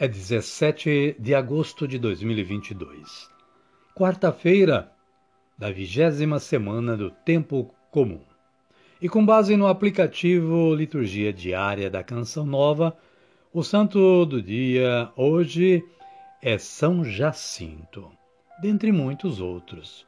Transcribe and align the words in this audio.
é 0.00 0.06
17 0.06 1.16
de 1.18 1.34
agosto 1.34 1.88
de 1.88 1.98
2022, 1.98 3.28
quarta-feira 3.96 4.92
da 5.58 5.72
vigésima 5.72 6.38
semana 6.38 6.96
do 6.96 7.10
Tempo 7.10 7.74
Comum. 7.90 8.20
E 9.02 9.08
com 9.08 9.26
base 9.26 9.56
no 9.56 9.66
aplicativo 9.66 10.72
Liturgia 10.72 11.32
Diária 11.32 11.90
da 11.90 12.04
Canção 12.04 12.46
Nova, 12.46 12.96
o 13.52 13.64
santo 13.64 14.24
do 14.24 14.40
dia 14.40 15.10
hoje 15.16 15.84
é 16.40 16.56
São 16.58 17.04
Jacinto, 17.04 18.08
dentre 18.62 18.92
muitos 18.92 19.40
outros. 19.40 20.06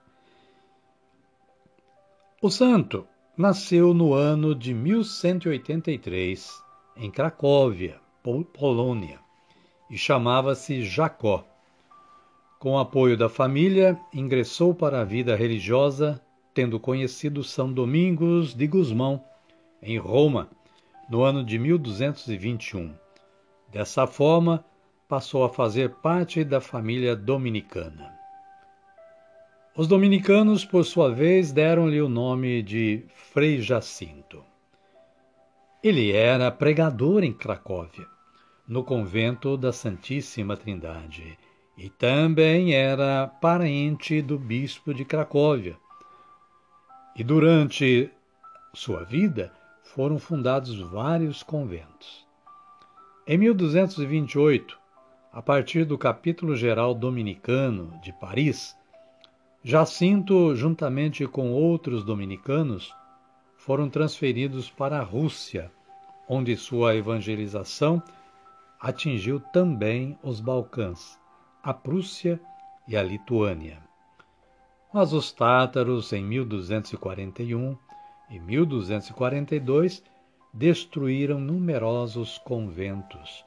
O 2.41 2.49
santo 2.49 3.05
nasceu 3.37 3.93
no 3.93 4.15
ano 4.15 4.55
de 4.55 4.73
1183 4.73 6.63
em 6.97 7.11
Cracóvia, 7.11 8.01
Polônia 8.53 9.19
e 9.91 9.99
chamava-se 9.99 10.85
Jacó. 10.85 11.45
Com 12.59 12.79
apoio 12.79 13.17
da 13.17 13.29
família, 13.29 13.99
ingressou 14.15 14.73
para 14.73 15.01
a 15.01 15.05
vida 15.05 15.35
religiosa, 15.35 16.21
tendo 16.55 16.79
conhecido 16.79 17.43
São 17.43 17.73
Domingos 17.73 18.55
de 18.55 18.67
Gusmão, 18.67 19.25
em 19.83 19.99
Roma, 19.99 20.49
no 21.09 21.23
ano 21.23 21.43
de 21.43 21.59
1221. 21.59 22.95
Dessa 23.73 24.07
forma, 24.07 24.65
passou 25.09 25.43
a 25.43 25.49
fazer 25.49 25.91
parte 25.97 26.45
da 26.45 26.61
família 26.61 27.17
dominicana. 27.17 28.15
Os 29.77 29.89
dominicanos, 29.89 30.65
por 30.65 30.85
sua 30.85 31.13
vez, 31.13 31.51
deram-lhe 31.51 32.01
o 32.01 32.09
nome 32.09 32.63
de 32.63 33.05
Frei 33.09 33.61
Jacinto. 33.61 34.45
Ele 35.83 36.13
era 36.13 36.51
pregador 36.51 37.25
em 37.25 37.33
Cracóvia 37.33 38.07
no 38.71 38.85
convento 38.85 39.57
da 39.57 39.73
Santíssima 39.73 40.57
Trindade 40.57 41.37
e 41.77 41.91
também 41.91 42.73
era 42.73 43.27
parente 43.27 44.23
do 44.23 44.39
bispo 44.39 44.95
de 44.95 45.05
Cracóvia. 45.05 45.77
E 47.17 47.25
durante 47.25 48.09
sua 48.73 49.03
vida 49.03 49.53
foram 49.83 50.21
fundados 50.21 50.79
vários 50.79 51.43
conventos. 51.43 52.25
Em 53.27 53.37
1228, 53.39 54.79
a 55.33 55.43
partir 55.43 55.85
do 55.85 55.99
capítulo 55.99 56.55
geral 56.55 56.95
dominicano 56.95 57.99
de 58.01 58.13
Paris, 58.21 58.77
Jacinto, 59.65 60.55
juntamente 60.55 61.27
com 61.27 61.51
outros 61.51 62.05
dominicanos, 62.05 62.95
foram 63.57 63.91
transferidos 63.91 64.71
para 64.71 65.01
a 65.01 65.03
Rússia, 65.03 65.73
onde 66.29 66.57
sua 66.57 66.95
evangelização 66.95 68.01
atingiu 68.81 69.39
também 69.53 70.19
os 70.23 70.41
Balcãs, 70.41 71.21
a 71.63 71.75
Prússia 71.75 72.41
e 72.89 72.97
a 72.97 73.03
Lituânia. 73.03 73.79
Mas 74.93 75.13
os 75.13 75.31
tátaros, 75.31 76.13
em 76.13 76.25
1241 76.25 77.77
e 78.31 78.41
1242, 78.41 80.03
destruíram 80.53 81.39
numerosos 81.39 82.39
conventos 82.39 83.45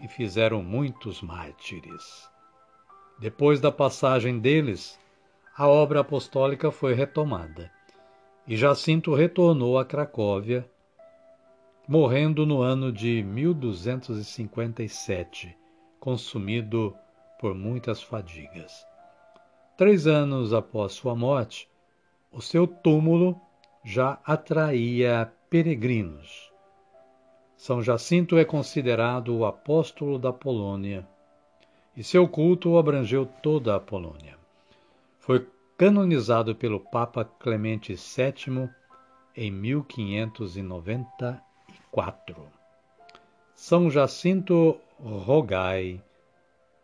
e 0.00 0.08
fizeram 0.08 0.62
muitos 0.62 1.22
mártires. 1.22 2.28
Depois 3.18 3.60
da 3.60 3.70
passagem 3.70 4.40
deles, 4.40 4.98
a 5.56 5.68
obra 5.68 6.00
apostólica 6.00 6.72
foi 6.72 6.92
retomada 6.92 7.70
e 8.46 8.56
Jacinto 8.56 9.14
retornou 9.14 9.78
a 9.78 9.84
Cracóvia 9.84 10.68
morrendo 11.86 12.44
no 12.46 12.62
ano 12.62 12.90
de 12.92 13.22
1257, 13.22 15.56
consumido 15.98 16.96
por 17.40 17.54
muitas 17.54 18.02
fadigas. 18.02 18.86
Três 19.76 20.06
anos 20.06 20.52
após 20.52 20.92
sua 20.92 21.16
morte, 21.16 21.68
o 22.30 22.40
seu 22.40 22.64
túmulo 22.66 23.40
já 23.84 24.18
atraía 24.24 25.32
peregrinos. 25.50 26.50
São 27.56 27.82
Jacinto 27.82 28.38
é 28.38 28.44
considerado 28.44 29.36
o 29.36 29.44
apóstolo 29.44 30.16
da 30.18 30.32
Polônia 30.32 31.04
e 31.96 32.02
seu 32.02 32.28
culto 32.28 32.78
abrangeu 32.78 33.26
toda 33.42 33.76
a 33.76 33.80
Polônia. 33.80 34.38
Foi 35.18 35.46
canonizado 35.76 36.54
pelo 36.54 36.80
Papa 36.80 37.24
Clemente 37.24 37.94
VII 37.94 38.70
em 39.36 39.50
1590 39.50 41.51
4. 41.92 42.34
São 43.54 43.90
Jacinto, 43.90 44.80
rogai 44.98 46.02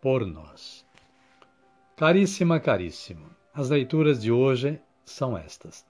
por 0.03 0.27
nós. 0.27 0.85
Caríssima, 1.97 2.61
caríssimo, 2.61 3.31
as 3.55 3.71
leituras 3.71 4.21
de 4.21 4.31
hoje 4.31 4.79
são 5.07 5.37
estas. 5.37 5.87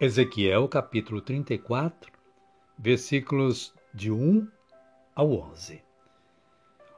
Ezequiel, 0.00 0.66
capítulo 0.66 1.20
34, 1.20 2.10
versículos 2.78 3.74
de 3.92 4.10
1 4.10 4.48
ao 5.14 5.30
11. 5.30 5.82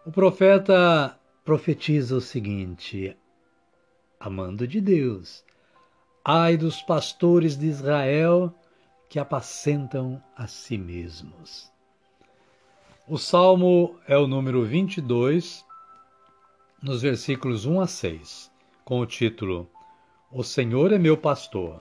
O 0.06 0.12
profeta 0.12 1.18
profetiza 1.44 2.14
o 2.14 2.20
seguinte: 2.20 3.16
Amando 4.20 4.68
de 4.68 4.80
Deus, 4.80 5.44
ai 6.24 6.56
dos 6.56 6.80
pastores 6.80 7.56
de 7.56 7.66
Israel 7.66 8.54
que 9.10 9.18
apacentam 9.18 10.22
a 10.36 10.46
si 10.46 10.78
mesmos. 10.78 11.70
O 13.08 13.18
salmo 13.18 13.98
é 14.06 14.16
o 14.16 14.28
número 14.28 14.64
22, 14.64 15.66
nos 16.80 17.02
versículos 17.02 17.66
1 17.66 17.80
a 17.80 17.86
6, 17.88 18.52
com 18.84 19.00
o 19.00 19.06
título 19.06 19.68
O 20.30 20.44
Senhor 20.44 20.92
é 20.92 20.98
meu 20.98 21.16
pastor. 21.16 21.80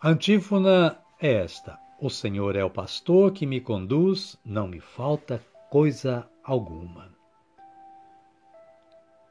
A 0.00 0.10
antífona 0.10 0.96
é 1.20 1.42
esta: 1.42 1.76
O 2.00 2.08
Senhor 2.08 2.54
é 2.54 2.64
o 2.64 2.70
pastor 2.70 3.32
que 3.32 3.46
me 3.46 3.60
conduz, 3.60 4.38
não 4.44 4.68
me 4.68 4.78
falta 4.78 5.44
coisa 5.70 6.24
alguma. 6.44 7.12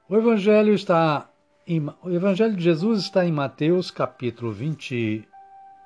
O 0.09 0.17
Evangelho 0.17 0.73
está 0.73 1.29
em, 1.65 1.87
o 2.01 2.09
Evangelho 2.09 2.57
de 2.57 2.63
Jesus 2.63 3.03
está 3.03 3.25
em 3.25 3.31
Mateus 3.31 3.89
capítulo 3.89 4.51
20, 4.51 5.25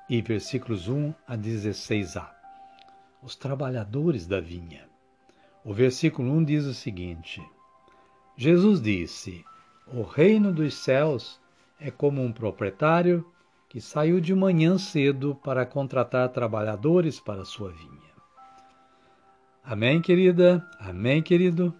e 0.08 0.22
versículos 0.22 0.88
1 0.88 1.12
a 1.26 1.36
16a. 1.36 2.30
Os 3.22 3.36
trabalhadores 3.36 4.26
da 4.26 4.40
vinha. 4.40 4.88
O 5.62 5.74
versículo 5.74 6.32
1 6.32 6.44
diz 6.44 6.64
o 6.64 6.72
seguinte: 6.72 7.42
Jesus 8.36 8.80
disse: 8.80 9.44
O 9.86 10.02
reino 10.02 10.52
dos 10.52 10.74
céus 10.74 11.38
é 11.78 11.90
como 11.90 12.22
um 12.22 12.32
proprietário 12.32 13.26
que 13.68 13.80
saiu 13.80 14.18
de 14.18 14.34
manhã 14.34 14.78
cedo 14.78 15.38
para 15.44 15.66
contratar 15.66 16.30
trabalhadores 16.30 17.20
para 17.20 17.44
sua 17.44 17.70
vinha. 17.70 18.08
Amém, 19.62 20.00
querida? 20.00 20.66
Amém, 20.80 21.22
querido? 21.22 21.74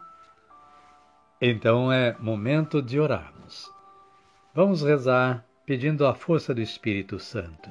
Então 1.41 1.91
é 1.91 2.15
momento 2.19 2.83
de 2.83 3.01
orarmos. 3.01 3.73
Vamos 4.55 4.83
rezar 4.83 5.47
pedindo 5.65 6.07
a 6.07 6.15
força 6.15 6.53
do 6.53 6.61
Espírito 6.61 7.19
Santo 7.19 7.71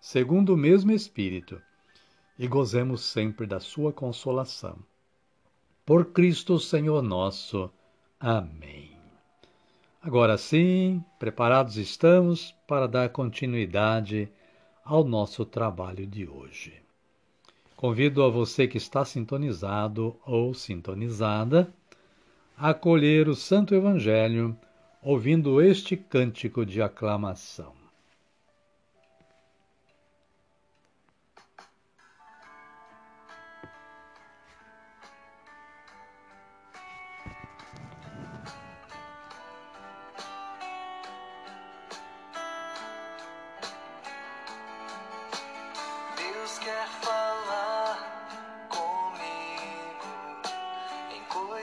segundo 0.00 0.54
o 0.54 0.56
mesmo 0.56 0.92
Espírito, 0.92 1.60
e 2.38 2.46
gozemos 2.46 3.02
sempre 3.02 3.46
da 3.46 3.58
sua 3.58 3.92
consolação. 3.92 4.78
Por 5.84 6.12
Cristo 6.12 6.58
Senhor 6.60 7.02
nosso. 7.02 7.70
Amém. 8.20 8.92
Agora 10.00 10.38
sim, 10.38 11.04
preparados 11.18 11.76
estamos 11.76 12.54
para 12.66 12.86
dar 12.86 13.08
continuidade 13.08 14.30
ao 14.84 15.02
nosso 15.02 15.44
trabalho 15.44 16.06
de 16.06 16.28
hoje. 16.28 16.74
Convido 17.76 18.22
a 18.22 18.28
você 18.28 18.66
que 18.66 18.78
está 18.78 19.04
sintonizado 19.04 20.16
ou 20.24 20.54
sintonizada 20.54 21.72
a 22.56 22.70
acolher 22.70 23.28
o 23.28 23.34
Santo 23.34 23.74
Evangelho 23.74 24.56
ouvindo 25.02 25.62
este 25.62 25.96
cântico 25.96 26.66
de 26.66 26.82
aclamação. 26.82 27.77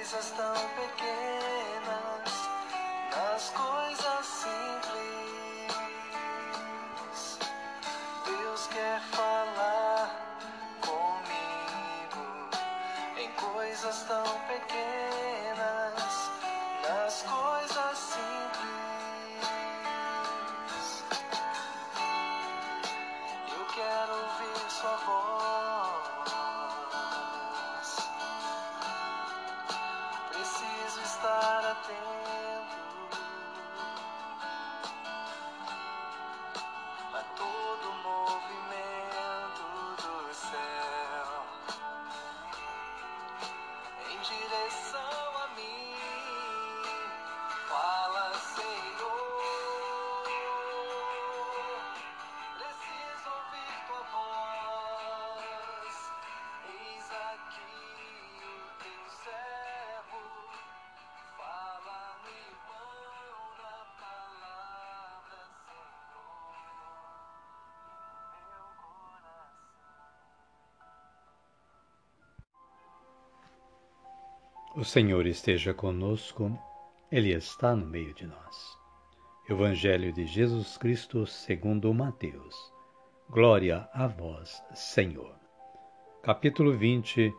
coisas 0.05 0.31
tão 0.37 0.53
pequenas. 0.75 1.14
O 74.77 74.83
Senhor 74.83 75.25
esteja 75.25 75.73
conosco, 75.73 76.51
Ele 77.09 77.31
está 77.31 77.73
no 77.73 77.85
meio 77.85 78.13
de 78.13 78.27
nós. 78.27 78.77
Evangelho 79.49 80.11
de 80.11 80.25
Jesus 80.25 80.77
Cristo 80.77 81.25
segundo 81.25 81.93
Mateus. 81.93 82.73
Glória 83.29 83.87
a 83.93 84.05
vós, 84.05 84.61
Senhor. 84.73 85.33
Capítulo 86.21 86.73
20, 86.73 87.33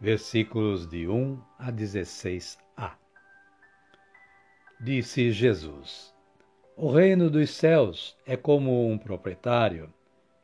versículos 0.00 0.88
de 0.88 1.08
1 1.08 1.42
a 1.58 1.72
16a. 1.72 2.92
Disse 4.80 5.32
Jesus: 5.32 6.14
O 6.76 6.88
reino 6.88 7.28
dos 7.28 7.50
céus 7.50 8.16
é 8.24 8.36
como 8.36 8.88
um 8.88 8.96
proprietário 8.96 9.92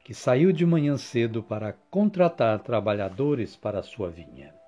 que 0.03 0.13
saiu 0.13 0.51
de 0.51 0.67
manhã 0.67 0.97
cedo 0.97 1.41
para 1.41 1.73
contratar 1.89 2.59
trabalhadores 2.65 3.55
para 3.55 3.81
sua 3.81 4.11
vinha. 4.11 4.61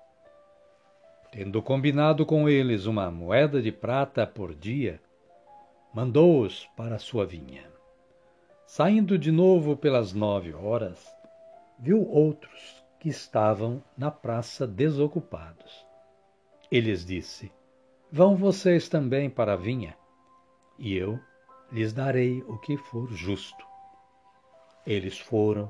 Tendo 1.35 1.61
combinado 1.61 2.25
com 2.25 2.47
eles 2.47 2.85
uma 2.85 3.11
moeda 3.11 3.61
de 3.61 3.69
prata 3.69 4.25
por 4.25 4.55
dia, 4.55 5.01
mandou-os 5.93 6.65
para 6.77 6.97
sua 6.97 7.25
vinha. 7.25 7.65
Saindo 8.65 9.19
de 9.19 9.33
novo 9.33 9.75
pelas 9.75 10.13
nove 10.13 10.53
horas, 10.53 11.05
viu 11.77 12.09
outros 12.09 12.81
que 13.01 13.09
estavam 13.09 13.83
na 13.97 14.09
praça 14.09 14.65
desocupados. 14.65 15.85
E 16.71 16.79
lhes 16.79 17.05
disse: 17.05 17.51
Vão 18.09 18.37
vocês 18.37 18.87
também 18.87 19.29
para 19.29 19.55
a 19.55 19.57
vinha, 19.57 19.93
e 20.79 20.95
eu 20.95 21.19
lhes 21.69 21.91
darei 21.91 22.41
o 22.43 22.57
que 22.59 22.77
for 22.77 23.11
justo. 23.11 23.67
Eles 24.87 25.19
foram. 25.19 25.69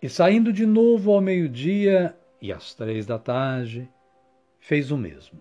E 0.00 0.08
saindo 0.08 0.52
de 0.52 0.64
novo 0.64 1.10
ao 1.10 1.20
meio-dia 1.20 2.16
e 2.40 2.52
às 2.52 2.72
três 2.72 3.04
da 3.04 3.18
tarde, 3.18 3.90
fez 4.66 4.90
o 4.90 4.98
mesmo. 4.98 5.40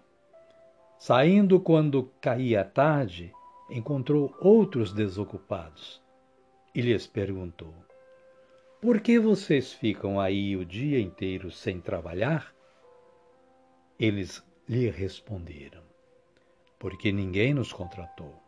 Saindo 0.99 1.59
quando 1.59 2.11
caía 2.21 2.61
a 2.61 2.63
tarde, 2.63 3.33
encontrou 3.67 4.35
outros 4.39 4.93
desocupados 4.93 5.99
e 6.75 6.81
lhes 6.81 7.07
perguntou: 7.07 7.73
Por 8.79 9.01
que 9.01 9.19
vocês 9.19 9.73
ficam 9.73 10.19
aí 10.19 10.55
o 10.55 10.63
dia 10.63 10.99
inteiro 10.99 11.49
sem 11.49 11.81
trabalhar? 11.81 12.53
Eles 13.99 14.43
lhe 14.69 14.91
responderam: 14.91 15.81
Porque 16.77 17.11
ninguém 17.11 17.51
nos 17.51 17.73
contratou. 17.73 18.39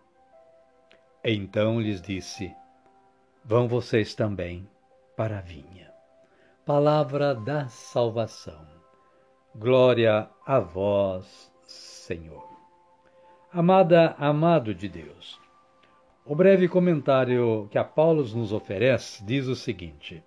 Então 1.23 1.81
lhes 1.81 1.99
disse: 2.03 2.53
Vão 3.43 3.67
vocês 3.67 4.13
também 4.13 4.69
para 5.15 5.39
a 5.39 5.41
vinha. 5.41 5.91
Palavra 6.63 7.33
da 7.33 7.67
salvação. 7.67 8.76
Glória 9.59 10.29
a 10.45 10.59
vós, 10.59 11.51
Senhor. 11.65 12.47
Amada, 13.51 14.15
amado 14.19 14.71
de 14.71 14.87
Deus. 14.87 15.41
O 16.23 16.35
breve 16.35 16.67
comentário 16.67 17.67
que 17.71 17.79
a 17.79 17.83
Paulo 17.83 18.21
nos 18.35 18.53
oferece 18.53 19.25
diz 19.25 19.47
o 19.47 19.55
seguinte: 19.55 20.23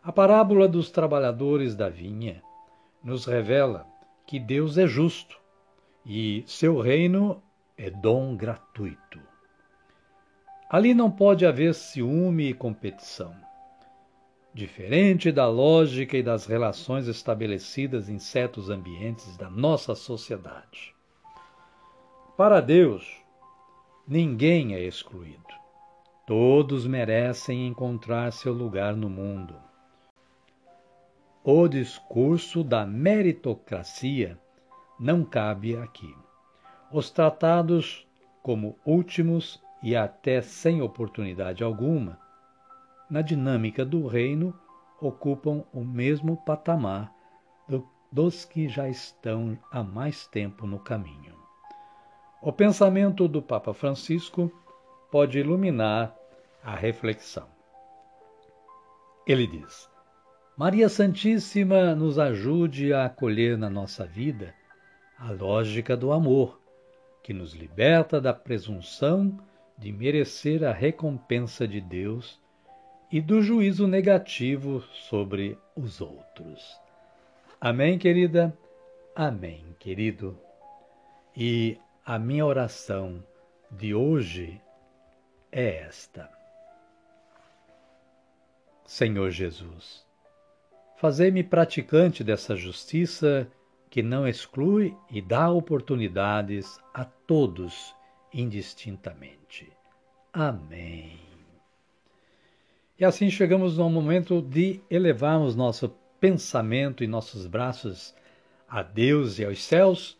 A 0.00 0.12
parábola 0.12 0.68
dos 0.68 0.92
trabalhadores 0.92 1.74
da 1.74 1.88
vinha 1.88 2.40
nos 3.02 3.26
revela 3.26 3.84
que 4.24 4.38
Deus 4.38 4.78
é 4.78 4.86
justo 4.86 5.36
e 6.06 6.44
seu 6.46 6.80
reino 6.80 7.42
é 7.76 7.90
dom 7.90 8.36
gratuito. 8.36 9.18
Ali 10.70 10.94
não 10.94 11.10
pode 11.10 11.44
haver 11.44 11.74
ciúme 11.74 12.50
e 12.50 12.54
competição 12.54 13.34
diferente 14.54 15.32
da 15.32 15.48
lógica 15.48 16.16
e 16.16 16.22
das 16.22 16.44
relações 16.44 17.08
estabelecidas 17.08 18.08
em 18.08 18.18
certos 18.18 18.68
ambientes 18.68 19.36
da 19.36 19.48
nossa 19.48 19.94
sociedade. 19.94 20.94
Para 22.36 22.60
Deus, 22.60 23.22
ninguém 24.06 24.74
é 24.74 24.80
excluído. 24.80 25.42
Todos 26.26 26.86
merecem 26.86 27.66
encontrar 27.66 28.30
seu 28.32 28.52
lugar 28.52 28.94
no 28.94 29.08
mundo. 29.08 29.54
O 31.42 31.66
discurso 31.66 32.62
da 32.62 32.86
meritocracia 32.86 34.38
não 35.00 35.24
cabe 35.24 35.76
aqui. 35.76 36.14
Os 36.92 37.10
tratados 37.10 38.06
como 38.42 38.78
últimos 38.84 39.60
e 39.82 39.96
até 39.96 40.40
sem 40.40 40.80
oportunidade 40.80 41.64
alguma 41.64 42.21
na 43.12 43.20
dinâmica 43.20 43.84
do 43.84 44.06
reino 44.06 44.58
ocupam 44.98 45.62
o 45.70 45.84
mesmo 45.84 46.34
patamar 46.34 47.12
do 47.68 47.86
dos 48.10 48.46
que 48.46 48.68
já 48.68 48.88
estão 48.88 49.58
há 49.70 49.82
mais 49.82 50.26
tempo 50.26 50.66
no 50.66 50.78
caminho. 50.78 51.34
O 52.40 52.50
pensamento 52.50 53.28
do 53.28 53.42
Papa 53.42 53.74
Francisco 53.74 54.50
pode 55.10 55.38
iluminar 55.38 56.16
a 56.64 56.74
reflexão. 56.74 57.46
Ele 59.26 59.46
diz: 59.46 59.90
Maria 60.56 60.88
Santíssima 60.88 61.94
nos 61.94 62.18
ajude 62.18 62.94
a 62.94 63.04
acolher 63.04 63.58
na 63.58 63.68
nossa 63.68 64.06
vida 64.06 64.54
a 65.18 65.30
lógica 65.30 65.94
do 65.94 66.12
amor, 66.12 66.58
que 67.22 67.34
nos 67.34 67.52
liberta 67.52 68.18
da 68.18 68.32
presunção 68.32 69.38
de 69.76 69.92
merecer 69.92 70.64
a 70.64 70.72
recompensa 70.72 71.68
de 71.68 71.80
Deus 71.80 72.41
e 73.12 73.20
do 73.20 73.42
juízo 73.42 73.86
negativo 73.86 74.80
sobre 74.94 75.58
os 75.76 76.00
outros. 76.00 76.80
Amém, 77.60 77.98
querida? 77.98 78.56
Amém, 79.14 79.66
querido. 79.78 80.38
E 81.36 81.76
a 82.06 82.18
minha 82.18 82.46
oração 82.46 83.22
de 83.70 83.94
hoje 83.94 84.58
é 85.52 85.82
esta. 85.82 86.30
Senhor 88.86 89.30
Jesus, 89.30 90.06
fazei-me 90.96 91.44
praticante 91.44 92.24
dessa 92.24 92.56
justiça 92.56 93.46
que 93.90 94.02
não 94.02 94.26
exclui 94.26 94.96
e 95.10 95.20
dá 95.20 95.50
oportunidades 95.50 96.80
a 96.94 97.04
todos 97.04 97.94
indistintamente. 98.32 99.70
Amém. 100.32 101.31
E 103.02 103.04
assim 103.04 103.28
chegamos 103.28 103.80
ao 103.80 103.90
momento 103.90 104.40
de 104.40 104.80
elevarmos 104.88 105.56
nosso 105.56 105.88
pensamento 106.20 107.02
e 107.02 107.08
nossos 107.08 107.48
braços 107.48 108.14
a 108.68 108.80
Deus 108.80 109.40
e 109.40 109.44
aos 109.44 109.60
céus 109.60 110.16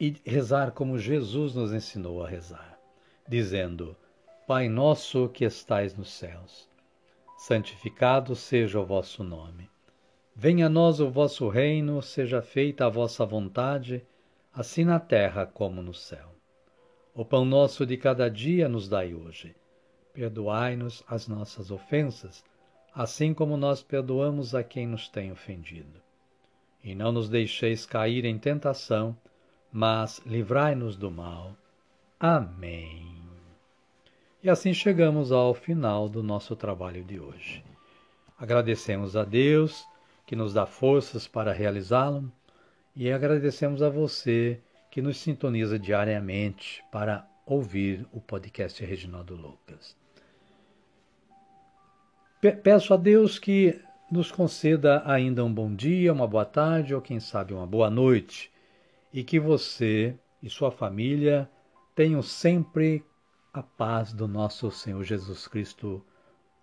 e 0.00 0.16
rezar 0.24 0.70
como 0.70 0.98
Jesus 0.98 1.54
nos 1.54 1.74
ensinou 1.74 2.24
a 2.24 2.26
rezar, 2.26 2.80
dizendo: 3.28 3.94
Pai 4.46 4.66
nosso 4.66 5.28
que 5.28 5.44
estais 5.44 5.94
nos 5.94 6.10
céus, 6.10 6.70
santificado 7.36 8.34
seja 8.34 8.80
o 8.80 8.86
vosso 8.86 9.22
nome. 9.22 9.68
Venha 10.34 10.68
a 10.68 10.70
nós 10.70 11.00
o 11.00 11.10
vosso 11.10 11.50
reino, 11.50 12.00
seja 12.00 12.40
feita 12.40 12.86
a 12.86 12.88
vossa 12.88 13.26
vontade, 13.26 14.02
assim 14.54 14.86
na 14.86 14.98
terra 14.98 15.44
como 15.44 15.82
no 15.82 15.92
céu. 15.92 16.34
O 17.14 17.26
pão 17.26 17.44
nosso 17.44 17.84
de 17.84 17.98
cada 17.98 18.30
dia 18.30 18.70
nos 18.70 18.88
dai 18.88 19.12
hoje. 19.12 19.54
Perdoai-nos 20.12 21.02
as 21.08 21.28
nossas 21.28 21.70
ofensas, 21.70 22.44
assim 22.94 23.32
como 23.32 23.56
nós 23.56 23.82
perdoamos 23.82 24.54
a 24.54 24.62
quem 24.62 24.86
nos 24.86 25.08
tem 25.08 25.30
ofendido. 25.30 26.00
E 26.82 26.94
não 26.94 27.12
nos 27.12 27.28
deixeis 27.28 27.86
cair 27.86 28.24
em 28.24 28.38
tentação, 28.38 29.16
mas 29.72 30.20
livrai-nos 30.26 30.96
do 30.96 31.10
mal. 31.10 31.56
Amém. 32.18 33.20
E 34.42 34.48
assim 34.48 34.72
chegamos 34.72 35.30
ao 35.32 35.52
final 35.54 36.08
do 36.08 36.22
nosso 36.22 36.56
trabalho 36.56 37.04
de 37.04 37.20
hoje. 37.20 37.62
Agradecemos 38.38 39.16
a 39.16 39.24
Deus 39.24 39.84
que 40.26 40.34
nos 40.34 40.54
dá 40.54 40.64
forças 40.64 41.28
para 41.28 41.52
realizá-lo 41.52 42.32
e 42.96 43.12
agradecemos 43.12 43.82
a 43.82 43.90
você 43.90 44.58
que 44.90 45.02
nos 45.02 45.18
sintoniza 45.18 45.78
diariamente 45.78 46.82
para 46.90 47.28
ouvir 47.44 48.06
o 48.12 48.20
podcast 48.20 48.82
Reginaldo 48.84 49.36
Lucas. 49.36 49.99
Peço 52.40 52.94
a 52.94 52.96
Deus 52.96 53.38
que 53.38 53.78
nos 54.10 54.32
conceda 54.32 55.02
ainda 55.04 55.44
um 55.44 55.52
bom 55.52 55.74
dia, 55.74 56.10
uma 56.10 56.26
boa 56.26 56.46
tarde 56.46 56.94
ou 56.94 57.02
quem 57.02 57.20
sabe 57.20 57.52
uma 57.52 57.66
boa 57.66 57.90
noite 57.90 58.50
e 59.12 59.22
que 59.22 59.38
você 59.38 60.16
e 60.42 60.48
sua 60.48 60.70
família 60.70 61.50
tenham 61.94 62.22
sempre 62.22 63.04
a 63.52 63.62
paz 63.62 64.14
do 64.14 64.26
nosso 64.26 64.70
Senhor 64.70 65.04
Jesus 65.04 65.46
Cristo 65.46 66.02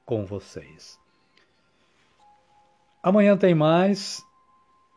com 0.03 0.25
vocês. 0.25 0.99
Amanhã 3.03 3.37
tem 3.37 3.53
mais 3.53 4.25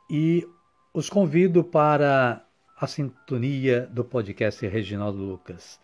e 0.09 0.49
os 0.95 1.11
convido 1.11 1.63
para 1.63 2.43
a 2.75 2.87
sintonia 2.87 3.87
do 3.89 4.03
podcast 4.03 4.67
Reginaldo 4.67 5.19
Lucas 5.19 5.79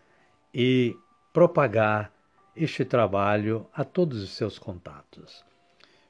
e 0.51 0.97
propagar 1.31 2.16
este 2.57 2.83
trabalho 2.83 3.67
a 3.73 3.83
todos 3.83 4.21
os 4.21 4.31
seus 4.31 4.57
contatos. 4.57 5.45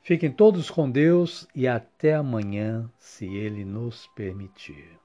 Fiquem 0.02 0.32
todos 0.32 0.70
com 0.70 0.90
Deus 0.90 1.48
e 1.54 1.68
até 1.68 2.16
amanhã, 2.16 2.90
se 2.98 3.26
Ele 3.26 3.66
nos 3.66 4.08
permitir. 4.16 4.98